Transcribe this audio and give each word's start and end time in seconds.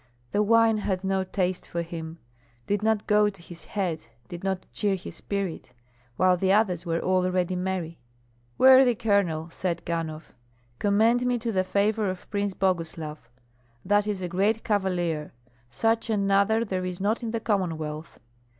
The 0.31 0.41
wine 0.41 0.77
had 0.79 1.03
no 1.03 1.23
taste 1.23 1.67
for 1.67 1.83
him, 1.83 2.17
did 2.65 2.81
not 2.81 3.05
go 3.05 3.29
to 3.29 3.39
his 3.39 3.65
head, 3.65 4.07
did 4.27 4.43
not 4.43 4.65
cheer 4.73 4.95
his 4.95 5.17
spirit, 5.17 5.73
while 6.17 6.35
the 6.37 6.51
others 6.51 6.87
were 6.87 6.99
already 7.01 7.55
merry. 7.55 7.99
"Worthy 8.57 8.95
Colonel," 8.95 9.51
said 9.51 9.85
Ganhoff, 9.85 10.33
"commend 10.79 11.23
me 11.27 11.37
to 11.37 11.51
the 11.51 11.63
favor 11.63 12.09
of 12.09 12.27
Prince 12.31 12.55
Boguslav. 12.55 13.29
That 13.85 14.07
is 14.07 14.23
a 14.23 14.27
great 14.27 14.63
cavalier; 14.63 15.33
such 15.69 16.09
another 16.09 16.65
there 16.65 16.83
is 16.83 16.99
not 16.99 17.21
in 17.21 17.29
the 17.29 17.39
Commonwealth. 17.39 18.17